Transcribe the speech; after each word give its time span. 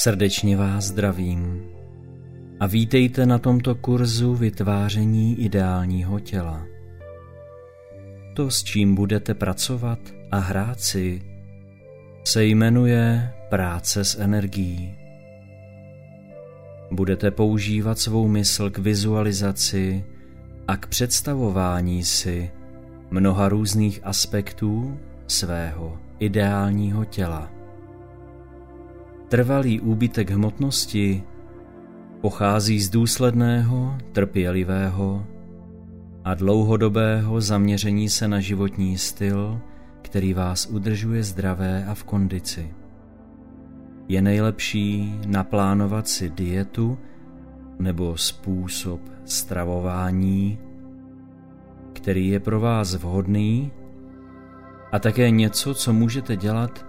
Srdečně 0.00 0.56
vás 0.56 0.84
zdravím 0.84 1.64
a 2.60 2.66
vítejte 2.66 3.26
na 3.26 3.38
tomto 3.38 3.74
kurzu 3.74 4.34
vytváření 4.34 5.40
ideálního 5.40 6.20
těla. 6.20 6.66
To, 8.34 8.50
s 8.50 8.62
čím 8.62 8.94
budete 8.94 9.34
pracovat 9.34 9.98
a 10.30 10.38
hrát 10.38 10.80
si, 10.80 11.22
se 12.24 12.44
jmenuje 12.44 13.32
práce 13.48 14.04
s 14.04 14.18
energií. 14.18 14.98
Budete 16.90 17.30
používat 17.30 17.98
svou 17.98 18.28
mysl 18.28 18.70
k 18.70 18.78
vizualizaci 18.78 20.04
a 20.68 20.76
k 20.76 20.86
představování 20.86 22.04
si 22.04 22.50
mnoha 23.10 23.48
různých 23.48 24.00
aspektů 24.02 24.98
svého 25.26 25.98
ideálního 26.18 27.04
těla. 27.04 27.57
Trvalý 29.28 29.80
úbytek 29.80 30.30
hmotnosti 30.30 31.22
pochází 32.20 32.80
z 32.80 32.90
důsledného, 32.90 33.98
trpělivého 34.12 35.26
a 36.24 36.34
dlouhodobého 36.34 37.40
zaměření 37.40 38.08
se 38.08 38.28
na 38.28 38.40
životní 38.40 38.98
styl, 38.98 39.60
který 40.02 40.34
vás 40.34 40.66
udržuje 40.66 41.22
zdravé 41.22 41.84
a 41.84 41.94
v 41.94 42.04
kondici. 42.04 42.74
Je 44.08 44.22
nejlepší 44.22 45.18
naplánovat 45.26 46.08
si 46.08 46.30
dietu 46.30 46.98
nebo 47.78 48.16
způsob 48.16 49.00
stravování, 49.24 50.58
který 51.92 52.28
je 52.28 52.40
pro 52.40 52.60
vás 52.60 52.94
vhodný 52.94 53.72
a 54.92 54.98
také 54.98 55.30
něco, 55.30 55.74
co 55.74 55.92
můžete 55.92 56.36
dělat 56.36 56.86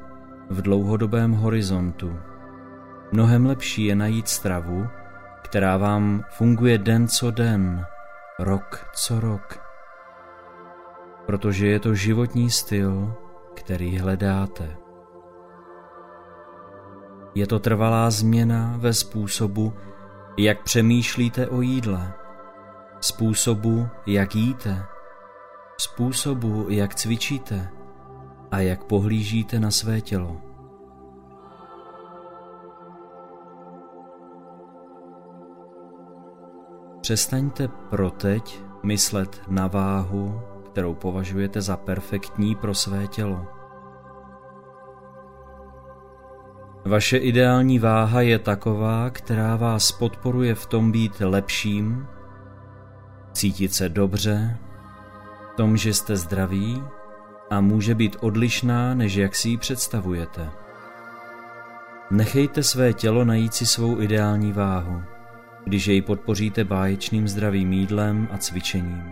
v 0.50 0.61
dlouhodobém 0.61 1.31
horizontu. 1.31 2.28
Mnohem 3.11 3.45
lepší 3.45 3.85
je 3.85 3.95
najít 3.95 4.27
stravu, 4.27 4.88
která 5.41 5.77
vám 5.77 6.23
funguje 6.29 6.77
den 6.77 7.07
co 7.07 7.31
den, 7.31 7.85
rok 8.39 8.89
co 8.93 9.19
rok. 9.19 9.59
Protože 11.25 11.67
je 11.67 11.79
to 11.79 11.95
životní 11.95 12.49
styl, 12.49 13.13
který 13.53 13.97
hledáte. 13.97 14.77
Je 17.35 17.47
to 17.47 17.59
trvalá 17.59 18.09
změna 18.09 18.75
ve 18.77 18.93
způsobu, 18.93 19.73
jak 20.38 20.63
přemýšlíte 20.63 21.47
o 21.47 21.61
jídle, 21.61 22.13
způsobu, 23.01 23.89
jak 24.05 24.35
jíte, 24.35 24.85
způsobu, 25.77 26.66
jak 26.69 26.95
cvičíte 26.95 27.69
a 28.51 28.59
jak 28.59 28.83
pohlížíte 28.83 29.59
na 29.59 29.71
své 29.71 30.01
tělo. 30.01 30.48
Přestaňte 37.09 37.67
pro 37.67 38.11
teď 38.11 38.63
myslet 38.83 39.41
na 39.47 39.67
váhu, 39.67 40.41
kterou 40.71 40.95
považujete 40.95 41.61
za 41.61 41.77
perfektní 41.77 42.55
pro 42.55 42.75
své 42.75 43.07
tělo. 43.07 43.45
Vaše 46.85 47.17
ideální 47.17 47.79
váha 47.79 48.21
je 48.21 48.39
taková, 48.39 49.09
která 49.09 49.55
vás 49.55 49.91
podporuje 49.91 50.55
v 50.55 50.66
tom 50.66 50.91
být 50.91 51.19
lepším, 51.19 52.07
cítit 53.31 53.73
se 53.73 53.89
dobře, 53.89 54.57
v 55.53 55.55
tom, 55.55 55.77
že 55.77 55.94
jste 55.94 56.16
zdraví 56.16 56.83
a 57.49 57.61
může 57.61 57.95
být 57.95 58.17
odlišná, 58.21 58.94
než 58.94 59.16
jak 59.16 59.35
si 59.35 59.50
ji 59.50 59.57
představujete. 59.57 60.50
Nechejte 62.11 62.63
své 62.63 62.94
tělo 62.94 63.25
najít 63.25 63.53
si 63.53 63.66
svou 63.66 64.01
ideální 64.01 64.53
váhu, 64.53 65.01
když 65.66 65.88
jej 65.88 66.02
podpoříte 66.02 66.64
báječným 66.64 67.28
zdravým 67.28 67.74
jídlem 67.74 68.28
a 68.31 68.38
cvičením. 68.38 69.03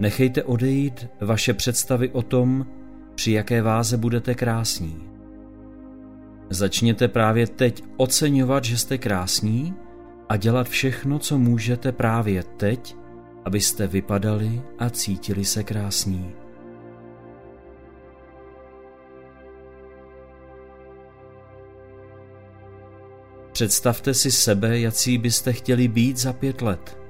Nechejte 0.00 0.42
odejít 0.42 1.06
vaše 1.20 1.54
představy 1.54 2.10
o 2.10 2.22
tom, 2.22 2.66
při 3.14 3.32
jaké 3.32 3.62
váze 3.62 3.96
budete 3.96 4.34
krásní. 4.34 5.08
Začněte 6.50 7.08
právě 7.08 7.46
teď 7.46 7.84
oceňovat, 7.96 8.64
že 8.64 8.78
jste 8.78 8.98
krásní 8.98 9.74
a 10.28 10.36
dělat 10.36 10.68
všechno, 10.68 11.18
co 11.18 11.38
můžete 11.38 11.92
právě 11.92 12.42
teď, 12.42 12.96
abyste 13.44 13.86
vypadali 13.86 14.62
a 14.78 14.90
cítili 14.90 15.44
se 15.44 15.64
krásní. 15.64 16.45
Představte 23.56 24.14
si 24.14 24.30
sebe, 24.30 24.80
jací 24.80 25.18
byste 25.18 25.52
chtěli 25.52 25.88
být 25.88 26.16
za 26.16 26.32
pět 26.32 26.62
let. 26.62 27.05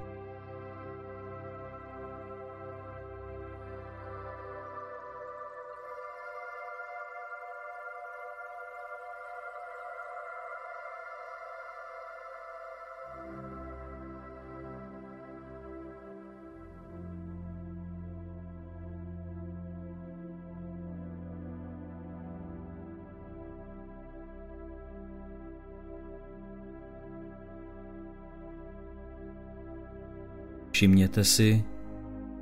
Všimněte 30.76 31.24
si, 31.24 31.64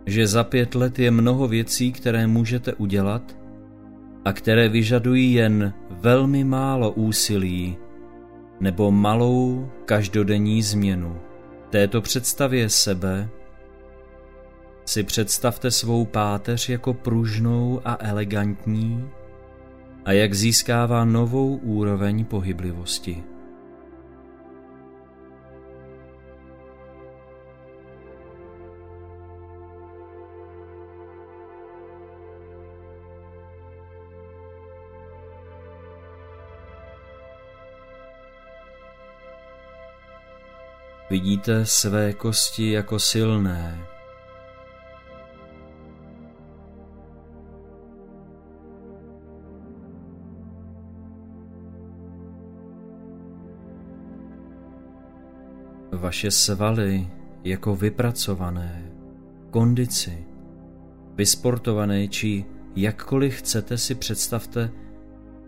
že 0.06 0.26
za 0.26 0.44
pět 0.44 0.74
let 0.74 0.98
je 0.98 1.10
mnoho 1.10 1.48
věcí, 1.48 1.92
které 1.92 2.26
můžete 2.26 2.74
udělat 2.74 3.36
a 4.24 4.32
které 4.32 4.68
vyžadují 4.68 5.32
jen 5.32 5.74
velmi 5.90 6.44
málo 6.44 6.90
úsilí 6.90 7.76
nebo 8.60 8.90
malou 8.90 9.70
každodenní 9.84 10.62
změnu. 10.62 11.18
Této 11.70 12.00
představě 12.00 12.68
sebe 12.68 13.28
si 14.84 15.02
představte 15.02 15.70
svou 15.70 16.04
páteř 16.04 16.68
jako 16.68 16.94
pružnou 16.94 17.80
a 17.84 17.98
elegantní 18.00 19.10
a 20.04 20.12
jak 20.12 20.34
získává 20.34 21.04
novou 21.04 21.56
úroveň 21.56 22.24
pohyblivosti. 22.24 23.33
Vidíte 41.14 41.66
své 41.66 42.12
kosti 42.12 42.70
jako 42.70 42.98
silné. 42.98 43.86
Vaše 55.92 56.30
svaly 56.30 57.08
jako 57.44 57.76
vypracované, 57.76 58.92
kondici, 59.50 60.26
vysportované 61.14 62.08
či 62.08 62.44
jakkoliv 62.76 63.34
chcete 63.34 63.78
si 63.78 63.94
představte 63.94 64.70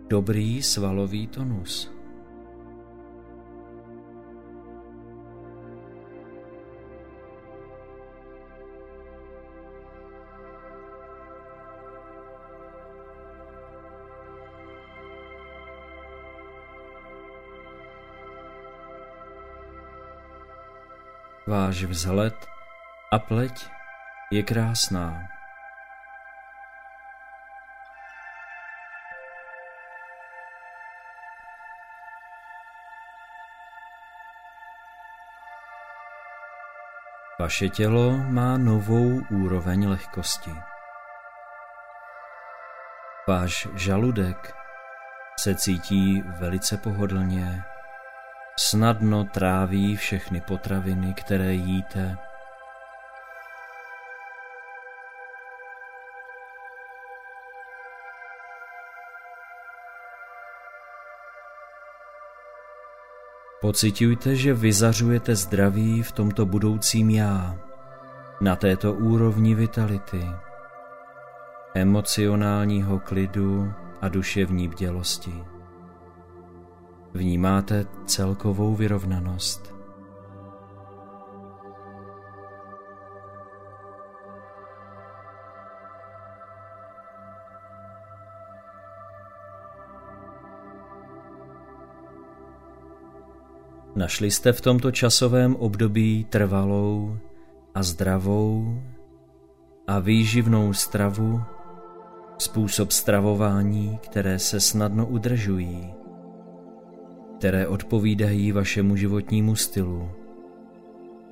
dobrý 0.09 0.63
svalový 0.63 1.27
tonus. 1.27 1.96
Váš 21.47 21.87
vzhled 21.87 22.35
a 23.15 23.19
pleť 23.23 23.71
je 24.35 24.43
krásná. 24.43 25.31
Vaše 37.39 37.69
tělo 37.69 38.19
má 38.27 38.59
novou 38.59 39.23
úroveň 39.31 39.87
lehkosti. 39.89 40.51
Váš 43.29 43.69
žaludek 43.75 44.55
se 45.39 45.55
cítí 45.55 46.23
velice 46.27 46.77
pohodlně, 46.77 47.65
snadno 48.59 49.25
tráví 49.25 49.97
všechny 49.97 50.41
potraviny, 50.41 51.15
které 51.15 51.53
jíte. 51.53 52.17
Pocitujte, 63.61 64.37
že 64.37 64.55
vyzařujete 64.55 65.37
zdraví 65.37 66.03
v 66.03 66.13
tomto 66.13 66.47
budoucím 66.47 67.11
já, 67.11 67.59
na 68.41 68.57
této 68.57 68.93
úrovni 68.93 69.55
vitality, 69.55 70.27
emocionálního 71.75 72.99
klidu 72.99 73.73
a 74.01 74.09
duševní 74.09 74.69
bdělosti. 74.69 75.56
Vnímáte 77.17 77.87
celkovou 78.07 78.75
vyrovnanost. 78.75 79.75
Našli 93.95 94.31
jste 94.31 94.53
v 94.53 94.61
tomto 94.61 94.91
časovém 94.91 95.57
období 95.57 96.25
trvalou 96.25 97.19
a 97.75 97.83
zdravou 97.83 98.83
a 99.87 99.99
výživnou 99.99 100.73
stravu, 100.73 101.43
způsob 102.39 102.93
stravování, 102.93 103.99
které 104.03 104.39
se 104.39 104.61
snadno 104.61 105.07
udržují, 105.07 105.95
které 107.39 107.67
odpovídají 107.67 108.53
vašemu 108.53 108.97
životnímu 108.97 109.57
stylu, 109.57 110.11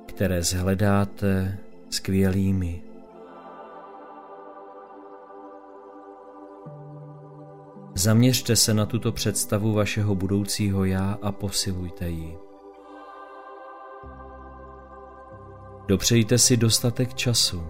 které 0.05 0.43
zhledáte 0.43 1.57
skvělými. 1.89 2.81
Zaměřte 7.95 8.55
se 8.55 8.73
na 8.73 8.85
tuto 8.85 9.11
představu 9.11 9.73
vašeho 9.73 10.15
budoucího 10.15 10.85
já 10.85 11.17
a 11.21 11.31
posilujte 11.31 12.09
ji. 12.09 12.37
Dopřejte 15.87 16.37
si 16.37 16.57
dostatek 16.57 17.13
času. 17.13 17.63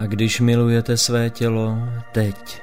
A 0.00 0.06
když 0.06 0.40
milujete 0.40 0.96
své 0.96 1.30
tělo 1.30 1.78
teď, 2.12 2.62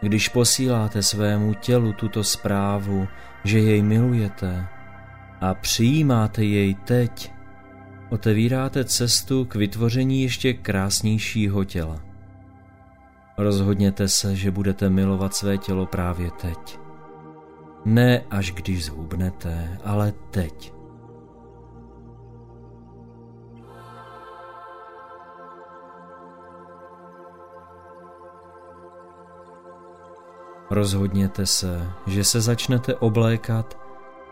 když 0.00 0.28
posíláte 0.28 1.02
svému 1.02 1.54
tělu 1.54 1.92
tuto 1.92 2.24
zprávu, 2.24 3.08
že 3.44 3.58
jej 3.58 3.82
milujete, 3.82 4.68
a 5.40 5.54
přijímáte 5.54 6.44
jej 6.44 6.74
teď, 6.74 7.32
otevíráte 8.10 8.84
cestu 8.84 9.44
k 9.44 9.54
vytvoření 9.54 10.22
ještě 10.22 10.52
krásnějšího 10.52 11.64
těla. 11.64 12.00
Rozhodněte 13.38 14.08
se, 14.08 14.36
že 14.36 14.50
budete 14.50 14.90
milovat 14.90 15.34
své 15.34 15.58
tělo 15.58 15.86
právě 15.86 16.30
teď. 16.30 16.78
Ne 17.84 18.22
až 18.30 18.52
když 18.52 18.84
zhubnete, 18.84 19.78
ale 19.84 20.12
teď. 20.30 20.81
Rozhodněte 30.72 31.46
se, 31.46 31.90
že 32.06 32.24
se 32.24 32.40
začnete 32.40 32.94
oblékat 32.94 33.78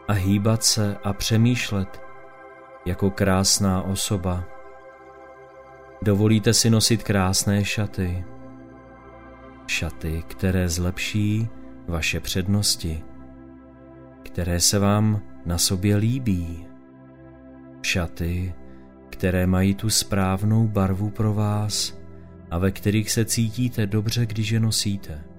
a 0.08 0.12
hýbat 0.12 0.64
se 0.64 0.96
a 1.04 1.12
přemýšlet 1.12 2.02
jako 2.86 3.10
krásná 3.10 3.82
osoba. 3.82 4.44
Dovolíte 6.02 6.54
si 6.54 6.70
nosit 6.70 7.02
krásné 7.02 7.64
šaty. 7.64 8.24
Šaty, 9.66 10.24
které 10.28 10.68
zlepší 10.68 11.48
vaše 11.88 12.20
přednosti, 12.20 13.02
které 14.22 14.60
se 14.60 14.78
vám 14.78 15.22
na 15.46 15.58
sobě 15.58 15.96
líbí. 15.96 16.66
Šaty, 17.82 18.54
které 19.10 19.46
mají 19.46 19.74
tu 19.74 19.90
správnou 19.90 20.68
barvu 20.68 21.10
pro 21.10 21.34
vás 21.34 21.98
a 22.50 22.58
ve 22.58 22.70
kterých 22.70 23.10
se 23.10 23.24
cítíte 23.24 23.86
dobře, 23.86 24.26
když 24.26 24.50
je 24.50 24.60
nosíte. 24.60 25.29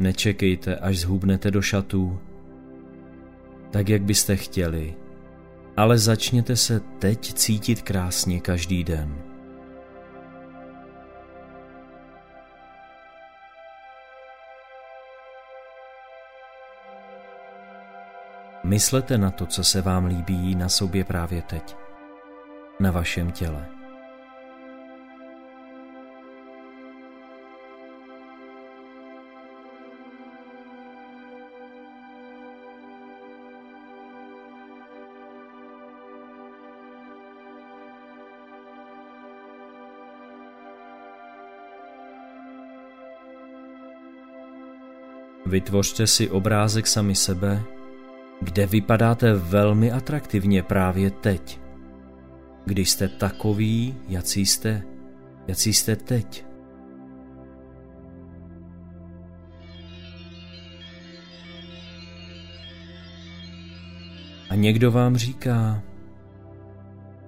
Nečekejte, 0.00 0.76
až 0.76 0.98
zhubnete 0.98 1.50
do 1.50 1.62
šatů, 1.62 2.20
tak 3.70 3.88
jak 3.88 4.02
byste 4.02 4.36
chtěli, 4.36 4.94
ale 5.76 5.98
začněte 5.98 6.56
se 6.56 6.80
teď 6.80 7.32
cítit 7.32 7.82
krásně 7.82 8.40
každý 8.40 8.84
den. 8.84 9.18
Myslete 18.64 19.18
na 19.18 19.30
to, 19.30 19.46
co 19.46 19.64
se 19.64 19.82
vám 19.82 20.04
líbí 20.04 20.54
na 20.54 20.68
sobě 20.68 21.04
právě 21.04 21.42
teď, 21.42 21.76
na 22.80 22.90
vašem 22.90 23.32
těle. 23.32 23.79
Vytvořte 45.50 46.06
si 46.06 46.30
obrázek 46.30 46.86
sami 46.86 47.14
sebe, 47.14 47.62
kde 48.40 48.66
vypadáte 48.66 49.34
velmi 49.34 49.92
atraktivně 49.92 50.62
právě 50.62 51.10
teď, 51.10 51.60
když 52.64 52.90
jste 52.90 53.08
takový, 53.08 53.96
jací 54.08 54.46
jste, 54.46 54.82
jací 55.46 55.72
jste 55.72 55.96
teď. 55.96 56.44
A 64.50 64.54
někdo 64.54 64.90
vám 64.90 65.16
říká, 65.16 65.82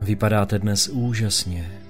vypadáte 0.00 0.58
dnes 0.58 0.88
úžasně, 0.88 1.81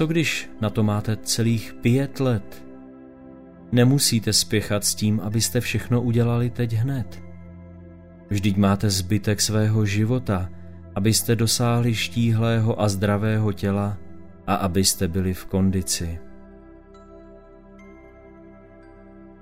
Co 0.00 0.06
když 0.06 0.50
na 0.60 0.70
to 0.70 0.82
máte 0.82 1.16
celých 1.16 1.74
pět 1.80 2.20
let? 2.20 2.64
Nemusíte 3.72 4.32
spěchat 4.32 4.84
s 4.84 4.94
tím, 4.94 5.20
abyste 5.20 5.60
všechno 5.60 6.02
udělali 6.02 6.50
teď 6.50 6.72
hned. 6.72 7.22
Vždyť 8.28 8.56
máte 8.56 8.90
zbytek 8.90 9.40
svého 9.40 9.86
života, 9.86 10.48
abyste 10.94 11.36
dosáhli 11.36 11.94
štíhlého 11.94 12.80
a 12.80 12.88
zdravého 12.88 13.52
těla 13.52 13.98
a 14.46 14.54
abyste 14.54 15.08
byli 15.08 15.34
v 15.34 15.46
kondici. 15.46 16.18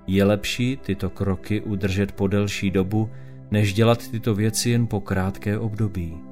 Je 0.07 0.23
lepší 0.23 0.77
tyto 0.77 1.09
kroky 1.09 1.61
udržet 1.61 2.11
po 2.11 2.27
delší 2.27 2.71
dobu, 2.71 3.09
než 3.51 3.73
dělat 3.73 4.07
tyto 4.07 4.35
věci 4.35 4.69
jen 4.69 4.87
po 4.87 5.01
krátké 5.01 5.59
období. 5.59 6.28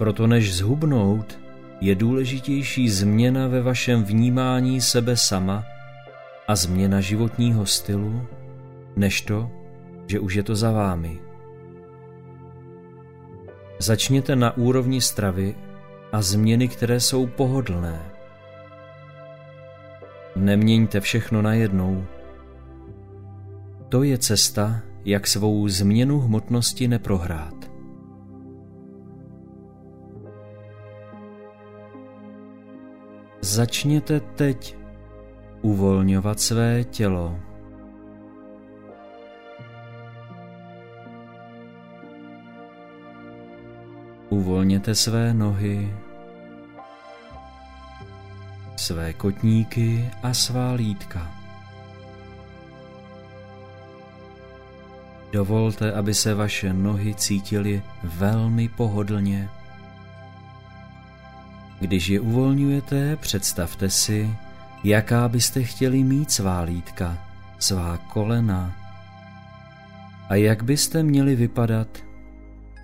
Proto 0.00 0.26
než 0.26 0.56
zhubnout, 0.56 1.38
je 1.80 1.94
důležitější 1.94 2.88
změna 2.88 3.48
ve 3.48 3.62
vašem 3.62 4.04
vnímání 4.04 4.80
sebe 4.80 5.16
sama 5.16 5.64
a 6.48 6.56
změna 6.56 7.00
životního 7.00 7.66
stylu, 7.66 8.26
než 8.96 9.20
to, 9.20 9.50
že 10.06 10.20
už 10.20 10.34
je 10.34 10.42
to 10.42 10.56
za 10.56 10.72
vámi. 10.72 11.20
Začněte 13.78 14.36
na 14.36 14.56
úrovni 14.56 15.00
stravy 15.00 15.54
a 16.12 16.22
změny, 16.22 16.68
které 16.68 17.00
jsou 17.00 17.26
pohodlné. 17.26 18.00
Neměňte 20.36 21.00
všechno 21.00 21.42
najednou. 21.42 22.04
To 23.88 24.02
je 24.02 24.18
cesta, 24.18 24.80
jak 25.04 25.26
svou 25.26 25.68
změnu 25.68 26.20
hmotnosti 26.20 26.88
neprohrát. 26.88 27.59
Začněte 33.40 34.20
teď 34.20 34.76
uvolňovat 35.62 36.40
své 36.40 36.84
tělo. 36.84 37.38
Uvolněte 44.28 44.94
své 44.94 45.34
nohy, 45.34 45.94
své 48.76 49.12
kotníky 49.12 50.10
a 50.22 50.34
svá 50.34 50.72
lítka. 50.72 51.30
Dovolte, 55.32 55.92
aby 55.92 56.14
se 56.14 56.34
vaše 56.34 56.72
nohy 56.72 57.14
cítily 57.14 57.82
velmi 58.02 58.68
pohodlně. 58.68 59.48
Když 61.80 62.08
je 62.08 62.20
uvolňujete, 62.20 63.16
představte 63.16 63.90
si, 63.90 64.30
jaká 64.84 65.28
byste 65.28 65.62
chtěli 65.62 66.04
mít 66.04 66.30
svá 66.30 66.60
lítka, 66.60 67.18
svá 67.58 67.96
kolena 67.96 68.76
a 70.28 70.34
jak 70.34 70.62
byste 70.62 71.02
měli 71.02 71.36
vypadat 71.36 72.04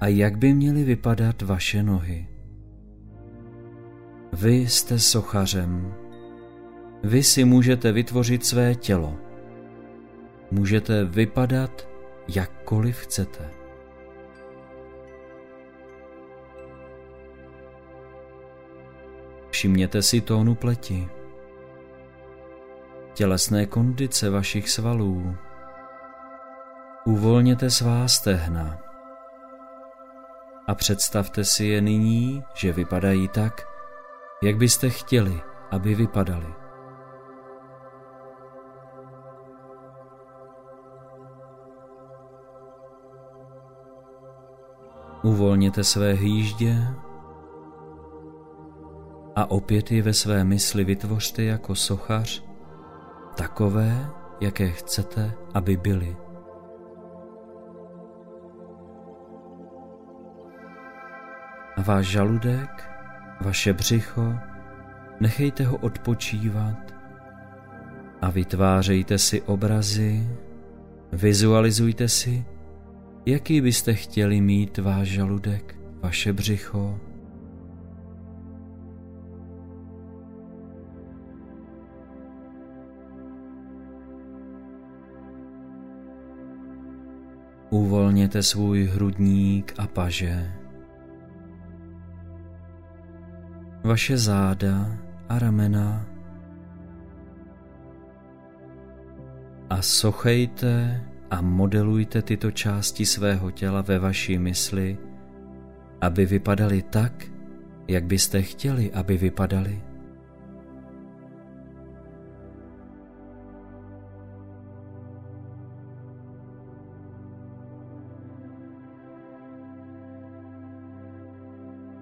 a 0.00 0.06
jak 0.06 0.38
by 0.38 0.54
měly 0.54 0.84
vypadat 0.84 1.42
vaše 1.42 1.82
nohy. 1.82 2.28
Vy 4.32 4.54
jste 4.54 4.98
sochařem. 4.98 5.94
Vy 7.04 7.22
si 7.22 7.44
můžete 7.44 7.92
vytvořit 7.92 8.44
své 8.44 8.74
tělo. 8.74 9.16
Můžete 10.50 11.04
vypadat 11.04 11.88
jakkoliv 12.28 12.96
chcete. 12.96 13.65
Všimněte 19.56 20.02
si 20.02 20.20
tónu 20.20 20.54
pleti, 20.54 21.08
tělesné 23.14 23.66
kondice 23.66 24.30
vašich 24.30 24.70
svalů. 24.70 25.36
Uvolněte 27.04 27.70
svá 27.70 28.08
stehna 28.08 28.78
a 30.66 30.74
představte 30.74 31.44
si 31.44 31.64
je 31.64 31.80
nyní, 31.80 32.44
že 32.54 32.72
vypadají 32.72 33.28
tak, 33.28 33.68
jak 34.42 34.56
byste 34.56 34.90
chtěli, 34.90 35.40
aby 35.70 35.94
vypadali. 35.94 36.54
Uvolněte 45.22 45.84
své 45.84 46.12
hýždě 46.12 47.05
a 49.36 49.50
opět 49.50 49.92
je 49.92 50.02
ve 50.02 50.12
své 50.12 50.44
mysli 50.44 50.84
vytvořte 50.84 51.42
jako 51.42 51.74
sochař 51.74 52.44
takové, 53.36 54.10
jaké 54.40 54.68
chcete, 54.68 55.32
aby 55.54 55.76
byly. 55.76 56.16
A 61.76 61.82
váš 61.82 62.06
žaludek, 62.06 62.90
vaše 63.40 63.72
břicho, 63.72 64.34
nechejte 65.20 65.64
ho 65.64 65.76
odpočívat 65.76 66.94
a 68.20 68.30
vytvářejte 68.30 69.18
si 69.18 69.42
obrazy, 69.42 70.28
vizualizujte 71.12 72.08
si, 72.08 72.44
jaký 73.26 73.60
byste 73.60 73.94
chtěli 73.94 74.40
mít 74.40 74.78
váš 74.78 75.08
žaludek, 75.08 75.78
vaše 76.02 76.32
břicho. 76.32 77.00
Uvolněte 87.76 88.42
svůj 88.42 88.84
hrudník 88.84 89.74
a 89.78 89.86
paže. 89.86 90.52
Vaše 93.84 94.18
záda 94.18 94.96
a 95.28 95.38
ramena. 95.38 96.06
A 99.70 99.82
sochejte 99.82 101.04
a 101.30 101.40
modelujte 101.40 102.22
tyto 102.22 102.50
části 102.50 103.06
svého 103.06 103.50
těla 103.50 103.80
ve 103.80 103.98
vaší 103.98 104.38
mysli, 104.38 104.98
aby 106.00 106.26
vypadaly 106.26 106.82
tak, 106.82 107.24
jak 107.88 108.04
byste 108.04 108.42
chtěli, 108.42 108.92
aby 108.92 109.16
vypadaly. 109.16 109.85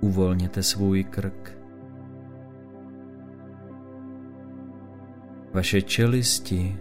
Uvolněte 0.04 0.62
svůj 0.62 1.04
krk. 1.04 1.58
Vaše 5.54 5.82
čelisti 5.82 6.76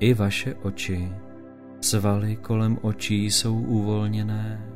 i 0.00 0.14
vaše 0.14 0.54
oči. 0.54 1.12
Svaly 1.80 2.36
kolem 2.36 2.78
očí 2.82 3.30
jsou 3.30 3.60
uvolněné. 3.60 4.72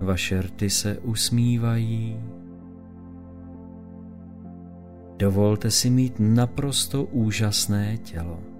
Vaše 0.00 0.42
rty 0.42 0.70
se 0.70 0.98
usmívají. 0.98 2.20
Dovolte 5.16 5.70
si 5.70 5.90
mít 5.90 6.14
naprosto 6.18 7.04
úžasné 7.04 7.96
tělo. 7.96 8.53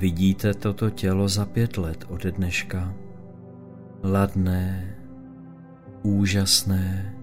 Vidíte 0.00 0.54
toto 0.54 0.90
tělo 0.90 1.28
za 1.28 1.46
pět 1.46 1.76
let 1.78 2.04
od 2.08 2.24
dneška 2.24 2.94
ladné, 4.02 4.96
úžasné, 6.02 7.14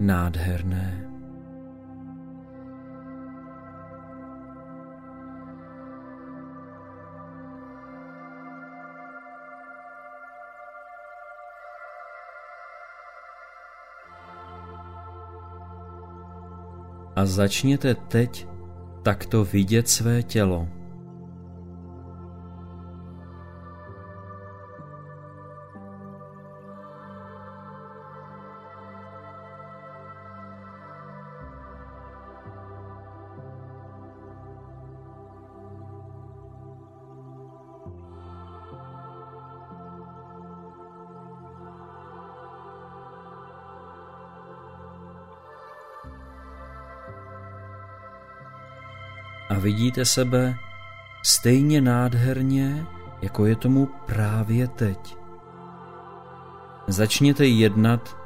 nádherné. 0.00 1.10
A 17.16 17.26
začněte 17.26 17.94
teď 17.94 18.48
takto 19.02 19.44
vidět 19.44 19.88
své 19.88 20.22
tělo. 20.22 20.73
A 49.48 49.54
vidíte 49.54 50.04
sebe 50.04 50.58
stejně 51.22 51.80
nádherně, 51.80 52.86
jako 53.22 53.46
je 53.46 53.56
tomu 53.56 53.88
právě 54.06 54.68
teď. 54.68 55.16
Začněte 56.86 57.46
jednat, 57.46 58.16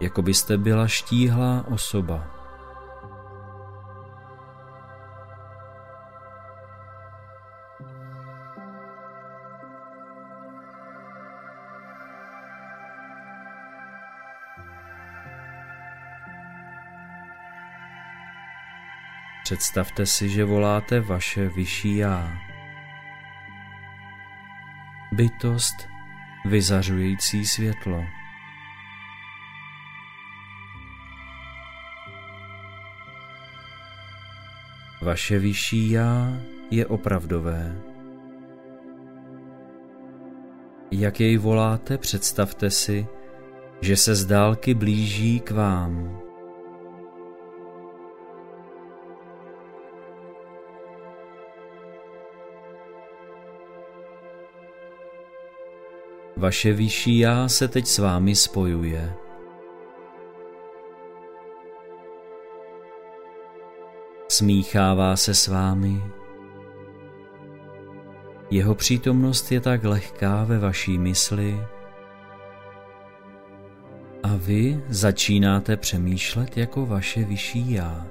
jako 0.00 0.22
byste 0.22 0.58
byla 0.58 0.86
štíhlá 0.88 1.64
osoba. 1.68 2.37
Představte 19.48 20.06
si, 20.06 20.28
že 20.28 20.44
voláte 20.44 21.00
vaše 21.00 21.48
vyšší 21.48 21.96
já. 21.96 22.38
Bytost 25.12 25.88
vyzařující 26.44 27.46
světlo. 27.46 28.04
Vaše 35.02 35.38
vyšší 35.38 35.90
já 35.90 36.32
je 36.70 36.86
opravdové. 36.86 37.82
Jak 40.90 41.20
jej 41.20 41.36
voláte, 41.36 41.98
představte 41.98 42.70
si, 42.70 43.06
že 43.80 43.96
se 43.96 44.14
z 44.14 44.26
dálky 44.26 44.74
blíží 44.74 45.40
k 45.40 45.50
vám. 45.50 46.27
Vaše 56.38 56.72
vyšší 56.72 57.18
já 57.18 57.48
se 57.48 57.68
teď 57.68 57.86
s 57.86 57.98
vámi 57.98 58.34
spojuje. 58.34 59.14
Smíchává 64.28 65.16
se 65.16 65.34
s 65.34 65.48
vámi. 65.48 66.02
Jeho 68.50 68.74
přítomnost 68.74 69.52
je 69.52 69.60
tak 69.60 69.84
lehká 69.84 70.44
ve 70.44 70.58
vaší 70.58 70.98
mysli 70.98 71.60
a 74.22 74.36
vy 74.36 74.84
začínáte 74.88 75.76
přemýšlet 75.76 76.56
jako 76.56 76.86
vaše 76.86 77.24
vyšší 77.24 77.72
já. 77.72 78.06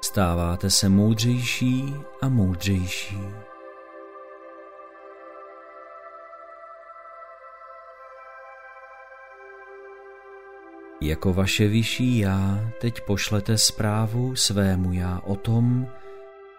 Stáváte 0.00 0.70
se 0.70 0.88
moudřejší 0.88 1.94
a 2.22 2.28
moudřejší. 2.28 3.47
Jako 11.00 11.32
vaše 11.32 11.68
vyšší 11.68 12.18
já 12.18 12.70
teď 12.80 13.00
pošlete 13.00 13.58
zprávu 13.58 14.36
svému 14.36 14.92
já 14.92 15.20
o 15.24 15.36
tom, 15.36 15.86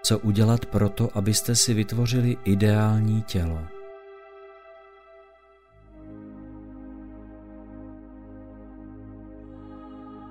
co 0.03 0.19
udělat 0.19 0.65
proto, 0.65 1.09
abyste 1.13 1.55
si 1.55 1.73
vytvořili 1.73 2.37
ideální 2.45 3.21
tělo. 3.21 3.59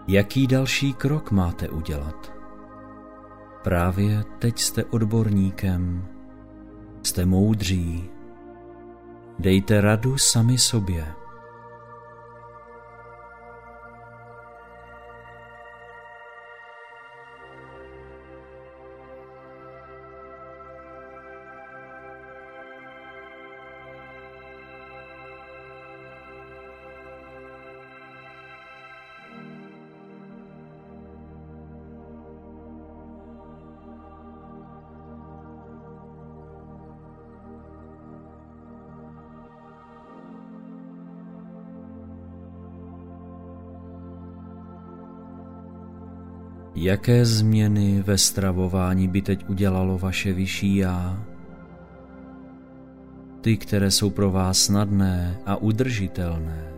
Jaký 0.08 0.46
další 0.46 0.94
krok 0.94 1.30
máte 1.30 1.68
udělat? 1.68 2.32
Právě 3.62 4.24
teď 4.38 4.58
jste 4.58 4.84
odborníkem, 4.84 6.08
jste 7.02 7.26
moudří. 7.26 8.10
Dejte 9.38 9.80
radu 9.80 10.18
sami 10.18 10.58
sobě. 10.58 11.17
Jaké 46.80 47.24
změny 47.24 48.02
ve 48.02 48.18
stravování 48.18 49.08
by 49.08 49.22
teď 49.22 49.48
udělalo 49.48 49.98
vaše 49.98 50.32
vyšší 50.32 50.76
já? 50.76 51.24
Ty, 53.40 53.56
které 53.56 53.90
jsou 53.90 54.10
pro 54.10 54.30
vás 54.30 54.58
snadné 54.58 55.38
a 55.46 55.56
udržitelné. 55.56 56.77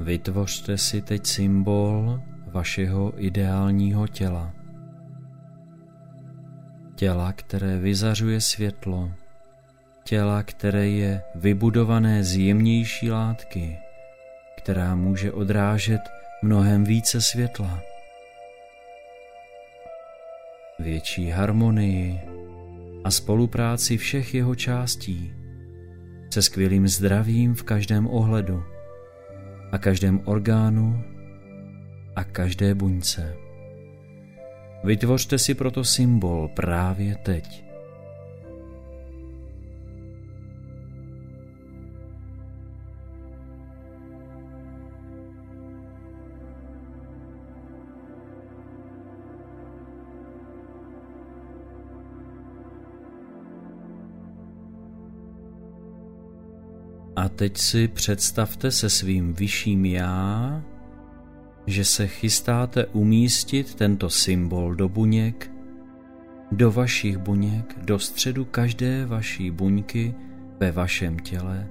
Vytvořte 0.00 0.78
si 0.78 1.02
teď 1.02 1.26
symbol 1.26 2.22
vašeho 2.46 3.12
ideálního 3.16 4.06
těla. 4.06 4.52
Těla, 6.94 7.32
které 7.32 7.78
vyzařuje 7.78 8.40
světlo. 8.40 9.10
Těla, 10.04 10.42
které 10.42 10.88
je 10.88 11.22
vybudované 11.34 12.24
z 12.24 12.36
jemnější 12.36 13.10
látky, 13.10 13.78
která 14.56 14.94
může 14.94 15.32
odrážet 15.32 16.00
mnohem 16.42 16.84
více 16.84 17.20
světla. 17.20 17.80
Větší 20.78 21.30
harmonii 21.30 22.20
a 23.04 23.10
spolupráci 23.10 23.96
všech 23.96 24.34
jeho 24.34 24.54
částí 24.54 25.32
se 26.30 26.42
skvělým 26.42 26.88
zdravím 26.88 27.54
v 27.54 27.62
každém 27.62 28.06
ohledu 28.06 28.64
a 29.72 29.78
každém 29.78 30.20
orgánu 30.24 31.04
a 32.16 32.24
každé 32.24 32.74
buňce. 32.74 33.36
Vytvořte 34.84 35.38
si 35.38 35.54
proto 35.54 35.84
symbol 35.84 36.48
právě 36.48 37.16
teď. 37.16 37.69
A 57.16 57.28
teď 57.28 57.58
si 57.58 57.88
představte 57.88 58.70
se 58.70 58.90
svým 58.90 59.32
vyšším 59.32 59.84
já, 59.84 60.62
že 61.66 61.84
se 61.84 62.06
chystáte 62.06 62.86
umístit 62.86 63.74
tento 63.74 64.10
symbol 64.10 64.74
do 64.74 64.88
buněk, 64.88 65.50
do 66.52 66.72
vašich 66.72 67.18
buněk, 67.18 67.78
do 67.82 67.98
středu 67.98 68.44
každé 68.44 69.06
vaší 69.06 69.50
buňky 69.50 70.14
ve 70.60 70.72
vašem 70.72 71.18
těle, 71.18 71.68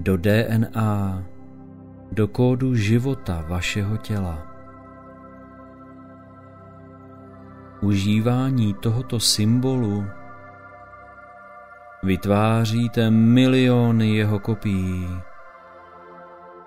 do 0.00 0.16
DNA, 0.16 1.24
do 2.12 2.28
kódu 2.28 2.74
života 2.74 3.44
vašeho 3.48 3.96
těla. 3.96 4.46
Užívání 7.80 8.74
tohoto 8.74 9.20
symbolu 9.20 10.04
Vytváříte 12.04 13.10
miliony 13.10 14.16
jeho 14.16 14.38
kopií 14.38 15.08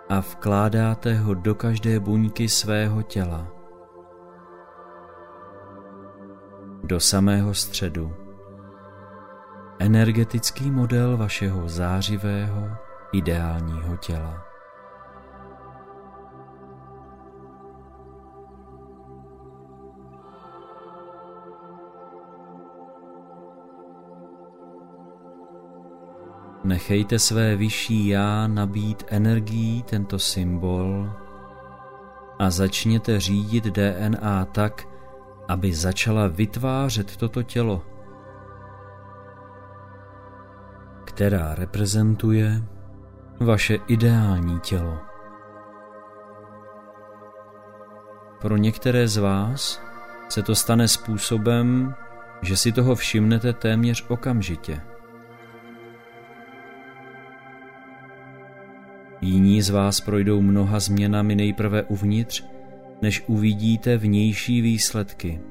a 0.09 0.19
vkládáte 0.19 1.13
ho 1.13 1.33
do 1.33 1.55
každé 1.55 1.99
buňky 1.99 2.49
svého 2.49 3.01
těla. 3.01 3.47
Do 6.83 6.99
samého 6.99 7.53
středu. 7.53 8.13
Energetický 9.79 10.71
model 10.71 11.17
vašeho 11.17 11.69
zářivého 11.69 12.69
ideálního 13.13 13.97
těla. 13.97 14.54
Nechejte 26.65 27.19
své 27.19 27.55
vyšší 27.55 28.07
já 28.07 28.47
nabít 28.47 29.03
energií 29.07 29.83
tento 29.83 30.19
symbol 30.19 31.09
a 32.39 32.49
začněte 32.49 33.19
řídit 33.19 33.63
DNA 33.63 34.45
tak, 34.45 34.87
aby 35.47 35.73
začala 35.73 36.27
vytvářet 36.27 37.17
toto 37.17 37.43
tělo, 37.43 37.81
která 41.05 41.55
reprezentuje 41.55 42.63
vaše 43.39 43.77
ideální 43.87 44.59
tělo. 44.59 44.97
Pro 48.41 48.57
některé 48.57 49.07
z 49.07 49.17
vás 49.17 49.81
se 50.29 50.41
to 50.43 50.55
stane 50.55 50.87
způsobem, 50.87 51.95
že 52.41 52.57
si 52.57 52.71
toho 52.71 52.95
všimnete 52.95 53.53
téměř 53.53 54.05
okamžitě. 54.09 54.94
Jiní 59.25 59.61
z 59.61 59.69
vás 59.69 60.01
projdou 60.01 60.41
mnoha 60.41 60.79
změnami 60.79 61.35
nejprve 61.35 61.83
uvnitř, 61.83 62.43
než 63.01 63.23
uvidíte 63.27 63.97
vnější 63.97 64.61
výsledky. 64.61 65.41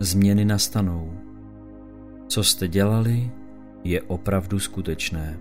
Změny 0.00 0.44
nastanou. 0.44 1.12
Co 2.28 2.44
jste 2.44 2.68
dělali, 2.68 3.30
je 3.84 4.02
opravdu 4.02 4.58
skutečné. 4.58 5.38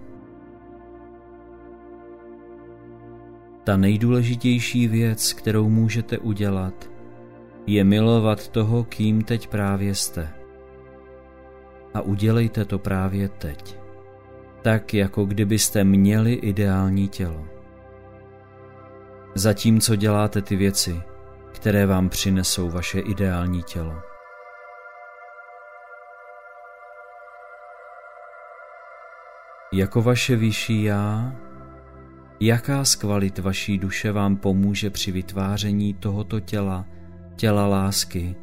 Ta 3.63 3.77
nejdůležitější 3.77 4.87
věc, 4.87 5.33
kterou 5.33 5.69
můžete 5.69 6.17
udělat, 6.17 6.91
je 7.67 7.83
milovat 7.83 8.47
toho, 8.47 8.83
kým 8.83 9.21
teď 9.21 9.47
právě 9.47 9.95
jste. 9.95 10.29
A 11.93 12.01
udělejte 12.01 12.65
to 12.65 12.79
právě 12.79 13.29
teď. 13.29 13.84
Tak, 14.65 14.93
jako 14.93 15.25
kdybyste 15.25 15.83
měli 15.83 16.33
ideální 16.33 17.07
tělo. 17.07 17.45
Zatímco 19.35 19.95
děláte 19.95 20.41
ty 20.41 20.55
věci, 20.55 21.01
které 21.51 21.85
vám 21.85 22.09
přinesou 22.09 22.69
vaše 22.69 22.99
ideální 22.99 23.63
tělo. 23.63 24.01
Jako 29.73 30.01
vaše 30.01 30.35
vyšší 30.35 30.83
já 30.83 31.35
Jaká 32.39 32.85
z 32.85 32.95
kvalit 32.95 33.39
vaší 33.39 33.77
duše 33.77 34.11
vám 34.11 34.37
pomůže 34.37 34.89
při 34.89 35.11
vytváření 35.11 35.93
tohoto 35.93 36.39
těla, 36.39 36.85
těla 37.35 37.67
lásky? 37.67 38.35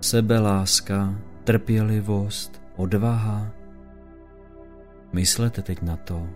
Sebeláska, 0.00 1.14
trpělivost, 1.44 2.62
odvaha? 2.76 3.65
Myslete 5.16 5.62
teď 5.62 5.82
na 5.82 5.96
to. 5.96 6.28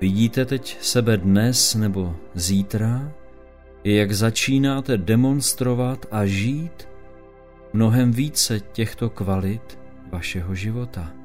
Vidíte 0.00 0.44
teď 0.44 0.78
sebe 0.80 1.16
dnes 1.16 1.74
nebo 1.74 2.16
zítra, 2.34 3.12
jak 3.84 4.12
začínáte 4.12 4.96
demonstrovat 4.96 6.06
a 6.10 6.26
žít 6.26 6.88
mnohem 7.72 8.12
více 8.12 8.60
těchto 8.60 9.10
kvalit 9.10 9.78
vašeho 10.12 10.54
života. 10.54 11.23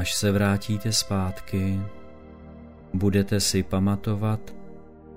Až 0.00 0.14
se 0.14 0.32
vrátíte 0.32 0.92
zpátky, 0.92 1.80
budete 2.94 3.40
si 3.40 3.62
pamatovat, 3.62 4.54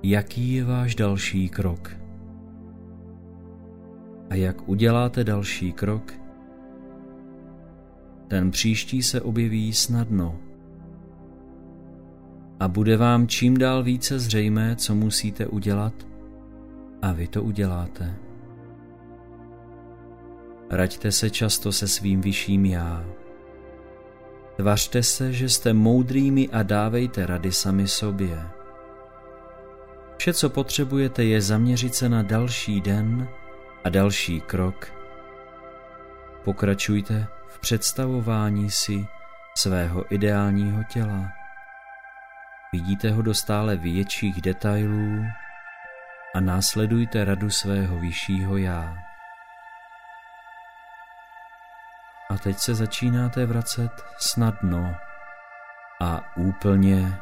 jaký 0.04 0.54
je 0.54 0.64
váš 0.64 0.96
další 0.96 1.50
krok. 1.50 1.96
A 4.30 4.36
jak 4.36 4.70
uděláte 4.70 5.24
další 5.24 5.74
krok, 5.74 6.14
ten 8.28 8.52
příští 8.52 9.04
se 9.04 9.22
objeví 9.22 9.74
snadno. 9.74 10.40
A 12.60 12.68
bude 12.68 12.98
vám 12.98 13.28
čím 13.28 13.58
dál 13.58 13.84
více 13.84 14.20
zřejmé, 14.20 14.76
co 14.76 14.96
musíte 14.96 15.48
udělat, 15.48 15.94
a 17.02 17.12
vy 17.12 17.28
to 17.28 17.44
uděláte. 17.44 18.16
Raďte 20.70 21.12
se 21.12 21.30
často 21.30 21.72
se 21.72 21.88
svým 21.88 22.22
vyšším 22.22 22.66
já. 22.66 23.23
Tvařte 24.56 25.04
se, 25.04 25.34
že 25.34 25.50
jste 25.50 25.74
moudrými 25.74 26.50
a 26.50 26.64
dávejte 26.64 27.26
rady 27.26 27.52
sami 27.52 27.88
sobě. 27.88 28.50
Vše, 30.18 30.34
co 30.34 30.50
potřebujete, 30.50 31.24
je 31.24 31.42
zaměřit 31.42 31.96
se 31.96 32.10
na 32.10 32.24
další 32.24 32.82
den 32.82 33.28
a 33.84 33.90
další 33.90 34.42
krok. 34.42 34.94
Pokračujte 36.44 37.28
v 37.48 37.60
představování 37.60 38.72
si 38.72 39.08
svého 39.58 40.14
ideálního 40.14 40.84
těla. 40.84 41.32
Vidíte 42.74 43.12
ho 43.12 43.22
do 43.22 43.34
stále 43.34 43.76
větších 43.76 44.42
detailů 44.42 45.26
a 46.36 46.40
následujte 46.40 47.26
radu 47.26 47.50
svého 47.50 48.00
vyššího 48.00 48.58
já. 48.58 49.13
A 52.34 52.38
teď 52.38 52.58
se 52.58 52.76
začínáte 52.76 53.46
vracet 53.46 53.92
snadno 54.18 54.96
a 56.02 56.36
úplně 56.36 57.20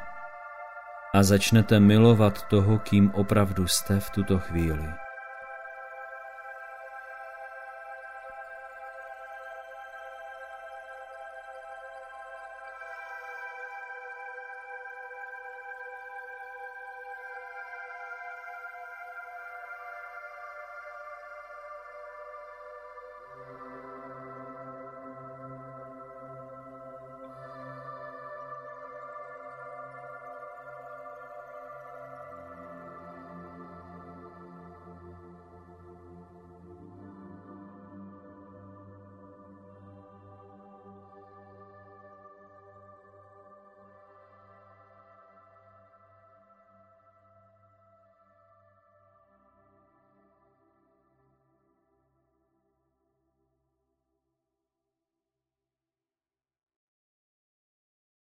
a 1.14 1.24
začnete 1.24 1.80
milovat 1.80 2.42
toho, 2.42 2.80
kým 2.80 3.12
opravdu 3.12 3.68
jste 3.68 4.00
v 4.00 4.10
tuto 4.10 4.40
chvíli. 4.40 4.94